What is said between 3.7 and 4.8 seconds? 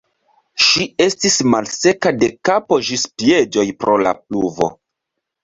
pro la pluvo.